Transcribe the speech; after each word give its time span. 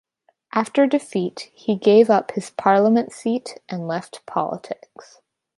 After 0.51 0.87
defeat 0.87 1.51
he 1.53 1.75
gave 1.75 2.09
up 2.09 2.31
his 2.31 2.49
parliament 2.49 3.11
seat 3.13 3.59
and 3.69 3.87
left 3.87 4.25
politics. 4.25 5.21